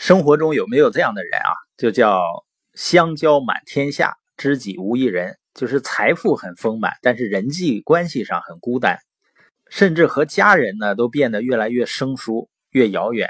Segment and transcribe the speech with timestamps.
[0.00, 1.52] 生活中有没有这样的人啊？
[1.76, 2.22] 就叫
[2.72, 8.98] 相交满天下，知己无一人，就是财富很丰满，但是人际关系上很孤单，
[9.68, 13.28] 甚至和家人呢都变得越来越生疏、越遥远。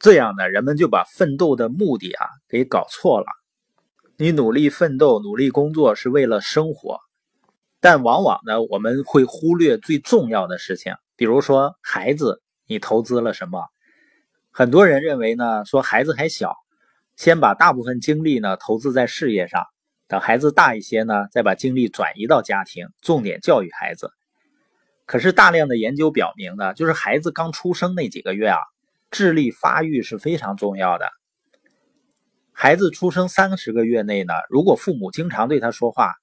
[0.00, 3.26] 这样呢，人们就把奋斗的目的啊给搞错了。
[4.16, 6.98] 你努力奋斗、努力工作是为了生活，
[7.80, 13.62] 但往往呢，我们会忽略最重要的事情，比如说孩子，你投资了什么？
[14.58, 16.56] 很多人认为呢，说孩子还小，
[17.14, 19.66] 先把大部分精力呢投资在事业上，
[20.08, 24.10] 等孩子大一些呢，再把精力转移到家庭，重点教育孩子。
[25.04, 28.56] 可是大量的研究表明呢，就是孩子刚出生那几个月啊，
[29.10, 31.06] 智力发育是非常重要的。
[32.50, 36.14] 孩子出生三十个月内呢，如果父母经常对他说话，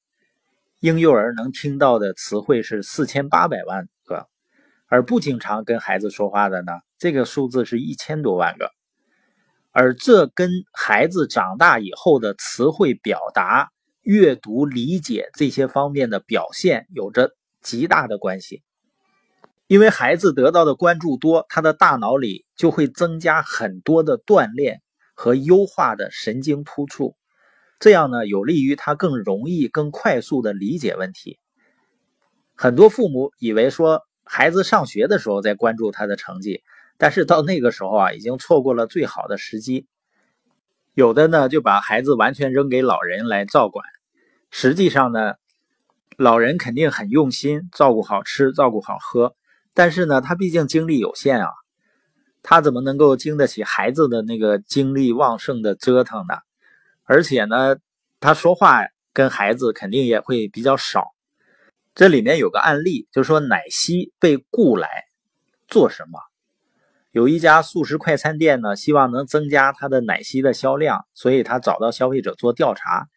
[0.80, 3.88] 婴幼儿能听到的词汇是四千八百万。
[4.94, 8.70] 而不经常跟孩子说话的呢，这个数字是一千多万个，
[9.72, 13.72] 而这跟孩子长大以后的词汇表达、
[14.04, 18.62] 阅读理解这些方面的表现有着极大的关系。
[19.66, 24.84] 因为孩子得到的关注多，他的大脑里就会增加很多的锻炼
[25.16, 27.16] 和优化的神经突触，
[27.80, 31.40] 这样呢，有利于他更容易、更快速的理解问题。
[32.54, 34.04] 很多父母以为说。
[34.26, 36.64] 孩子上学的时候在关注他的成绩，
[36.98, 39.88] 但是到那个时候啊，已经错过了最好的时机。
[40.94, 43.86] 有的呢就把孩子完全扔给老人来照管，
[44.52, 45.34] 实际上呢，
[46.18, 49.36] 老人肯定很用心照顾好吃，照顾好喝，
[49.74, 51.50] 但是呢，他毕竟精力有限啊，
[52.44, 56.36] 他怎么能够经得起孩子的那个精力旺盛的折腾呢？
[57.06, 57.78] 而且呢，
[58.20, 61.14] 他说话跟孩子肯定也会比较少。
[61.96, 64.90] 这里面有个案例，就是说奶昔被雇来
[65.68, 66.20] 做什么？
[67.12, 73.08] 有一家速食快餐店呢，希望能增加它的奶昔的销量，所以他找到消费者做调查。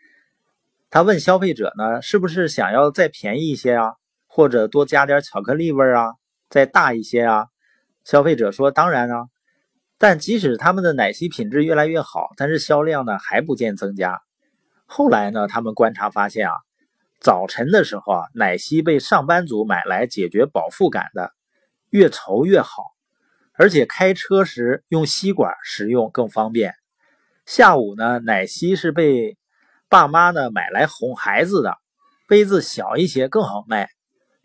[0.91, 3.95] 他问消费者呢，是不是想要再便宜一些啊，
[4.27, 6.13] 或者多加点巧克力味啊，
[6.51, 7.47] 再大一些啊？
[8.05, 9.25] 消费者说当然啊。
[9.97, 14.20] 但即使他们的奶昔品质越来越好，但是销量呢还不见增加。
[14.85, 16.66] 后来呢，他们观察发现啊。
[17.21, 21.33] 早晨的时候啊，奶昔被上班族买来解决饱腹感的，
[21.91, 22.83] 越稠越好，
[23.55, 26.75] 而且开车时用吸管食用更方便。
[27.47, 29.37] 下午呢，奶昔是被
[29.89, 31.77] 爸妈呢买来哄孩子的，
[32.29, 33.89] 杯子小一些更好卖，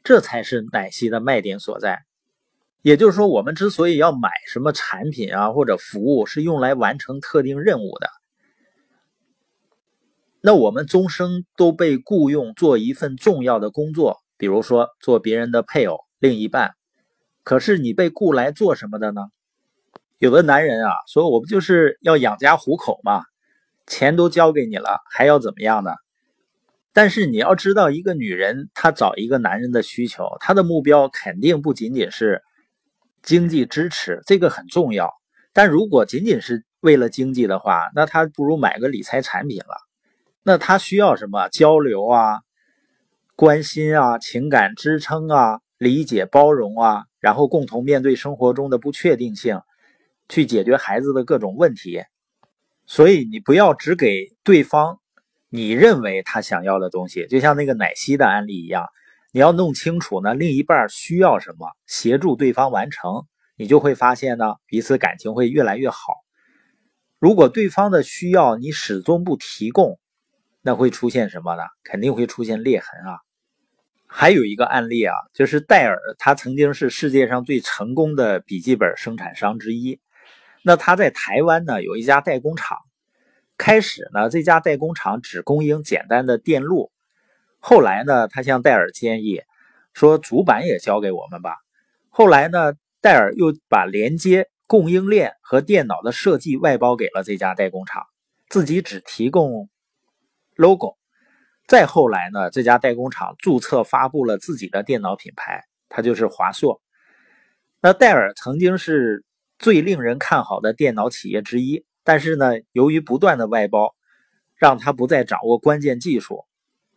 [0.03, 2.03] 这才是奶昔的卖点所在。
[2.83, 8.09] 也就是说，我们之所以要买什么产品啊或者服务，是用来完成特定任务的。
[10.41, 16.71] 那我们终生都被雇佣做一份重要的工作，比如说做别人的配偶、另一半。
[17.43, 19.21] 可是你被雇来做什么的呢？
[20.17, 23.23] 有的男人啊，说我不就是要养家糊口吗？
[23.87, 25.91] 钱都交给你了，还要怎么样呢？
[26.93, 32.41] 但是你要知道，一个女人她找一个男人的需求，她的目标肯定不仅仅是
[33.21, 35.11] 经济支持，这个很重要。
[35.53, 39.90] 但如果仅仅是为了经济的话，那她不如买个理财产品了。
[40.43, 42.39] 那他需要什么交流啊、
[43.35, 49.61] 关心啊、情感支撑啊、理解包容啊，然后共同面对生活中的不确定性，
[50.29, 52.03] 去解决孩子的各种问题。
[52.87, 54.99] 所以你不要只给对方
[55.49, 58.87] 你认为他想要的东西，就像那个奶昔的案例一样，
[59.31, 65.97] 你要弄清楚呢另一半需要什么，协助对方完成，你就会发现呢彼此感情会越来越好。
[67.19, 69.99] 如果对方的需要你始终不提供，
[70.61, 71.63] 那会出现什么呢？
[71.83, 73.19] 肯定会出现裂痕啊！
[74.05, 79.99] 还有一个案例啊，就是戴尔，他曾经是世界上最成功的笔记本生产商之一。
[80.63, 82.77] 那他在台湾呢有一家代工厂，
[83.57, 86.91] 开始呢这家代工厂只供应简单的电路，
[87.59, 89.41] 后来呢他向戴尔建议
[89.93, 91.55] 说主板也交给我们吧。
[92.09, 98.05] 后来呢戴尔又把连接、供应链和电脑的设计外包给了这家代工厂，
[98.47, 99.69] 自己只提供。
[100.55, 100.97] logo，
[101.67, 102.49] 再后来呢？
[102.49, 106.81] 这家代工厂注册发布了自己的电脑品牌，它就是华硕。
[107.81, 109.23] 那戴尔曾经是
[109.57, 113.95] 最令人看好的电脑企业之一，但是呢，由于不断的外包，
[114.55, 116.45] 让他不再掌握关键技术，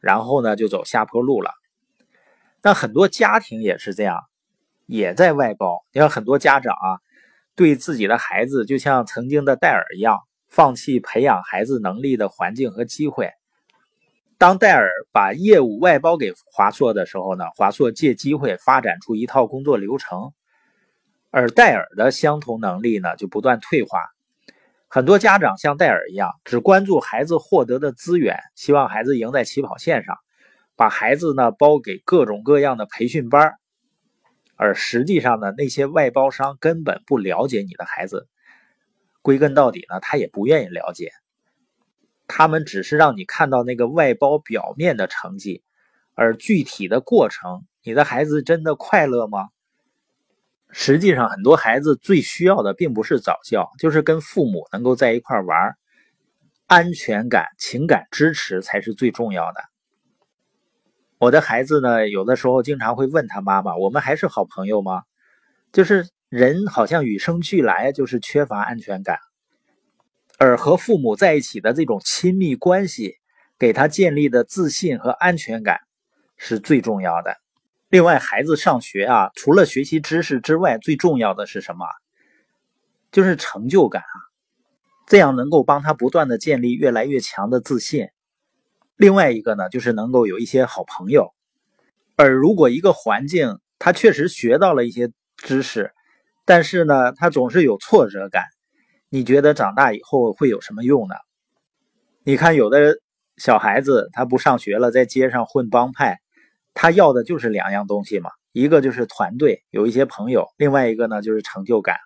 [0.01, 1.53] 然后呢，就走下坡路了。
[2.63, 4.25] 那很多家庭也是这样，
[4.87, 5.85] 也在外包。
[5.93, 7.01] 你看很多家长啊，
[7.55, 13.31] 对自己的孩子就像曾经的戴尔一样，放弃培养孩子能力的环境和机会。
[14.45, 20.35] 当戴尔把业务外包给华硕的时候呢，华硕借机会发展出一套工作流程，
[21.31, 24.01] 而戴尔的相同能力呢就不断退化。
[24.87, 30.19] 很多家长像戴尔一样，只关注孩子获得的资源，希望孩子赢在起跑线上，
[30.77, 33.55] 把孩子呢包给各种各样的培训班
[34.57, 38.29] 而实际上呢，那些外包商根本不了解你的孩子，
[39.23, 41.13] 归根到底呢，他也不愿意了解，
[42.27, 45.63] 他们只是让你看到那个外包表面的成绩，
[46.15, 49.49] 而具体的过程，你的孩子真的快乐吗？
[50.71, 55.77] 实际上，很多孩子最需要的并不是早教，就是跟父母能够在一块玩，
[56.67, 59.61] 安全感、情感支持才是最重要的。
[61.19, 65.05] 我的孩子呢，有的时候经常会问他妈妈：“我们还是好朋友吗？”
[65.73, 69.19] 就是人好像与生俱来就是缺乏安全感，
[70.45, 73.17] 而和父母在一起的这种亲密关系，
[73.59, 75.81] 给他建立的自信和安全感
[76.37, 77.35] 是最重要的。
[77.89, 81.87] 另外，孩子上学啊，除了学习知识之外，最重要的是什么？
[83.11, 84.17] 就是成就感啊，
[85.07, 88.09] 这样能够帮他不断的建立越来越强的自信。
[88.97, 91.33] 另外一个呢，就是能够有一些好朋友。
[92.17, 95.95] 而如果一个环境他确实学到了一些知识，
[96.45, 98.45] 但是呢，他总是有挫折感，
[99.15, 101.15] 你觉得长大以后会有什么用呢？
[102.25, 102.99] 你看，有的
[103.37, 106.19] 小孩子他不上学了，在街上混帮派。
[106.75, 111.97] 他要的就是两样东西嘛，一个就是团队，有一些朋友；另外一个呢就是成就感。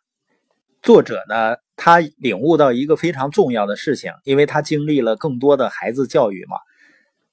[0.82, 6.58] 作者呢，他领悟到一个非常重要的事情，因为他经历了更多的孩子教育嘛。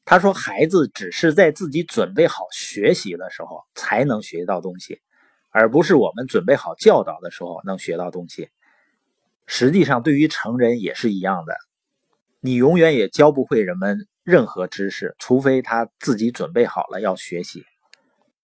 [0.06, 5.01] 他说，孩子只是在自己准备好学习的时候才能学到东西，
[5.50, 8.48] 而不是我们准备好教导的时候能学到东西。
[9.47, 11.56] 实际上，对于成人也是一样的，
[12.42, 14.07] 你永远也教不会人们。
[14.24, 17.63] 任何知识，除非他自己准备好了要学习。